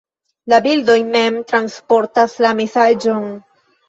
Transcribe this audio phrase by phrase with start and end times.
[0.51, 3.29] La bildoj mem transportas la mesaĝon.